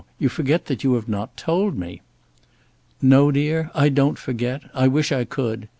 You 0.17 0.29
forget 0.29 0.65
that 0.65 0.83
you 0.83 0.95
have 0.95 1.07
not 1.07 1.37
told 1.37 1.77
me." 1.77 2.01
"No, 3.03 3.27
my 3.27 3.33
dear, 3.33 3.69
I 3.75 3.89
don't 3.89 4.17
forget; 4.17 4.63
I 4.73 4.87
wish 4.87 5.11
I 5.11 5.25
could. 5.25 5.67